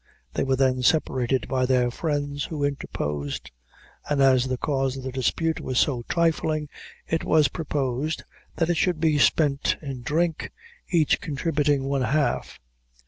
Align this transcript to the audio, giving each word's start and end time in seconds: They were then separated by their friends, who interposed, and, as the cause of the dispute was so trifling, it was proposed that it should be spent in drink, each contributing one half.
They 0.33 0.43
were 0.43 0.55
then 0.55 0.81
separated 0.81 1.47
by 1.47 1.67
their 1.67 1.91
friends, 1.91 2.45
who 2.45 2.63
interposed, 2.63 3.51
and, 4.09 4.19
as 4.19 4.47
the 4.47 4.57
cause 4.57 4.97
of 4.97 5.03
the 5.03 5.11
dispute 5.11 5.61
was 5.61 5.77
so 5.77 6.01
trifling, 6.09 6.69
it 7.05 7.23
was 7.23 7.49
proposed 7.49 8.23
that 8.55 8.71
it 8.71 8.77
should 8.77 8.99
be 8.99 9.19
spent 9.19 9.77
in 9.79 10.01
drink, 10.01 10.51
each 10.89 11.21
contributing 11.21 11.83
one 11.83 12.01
half. 12.01 12.59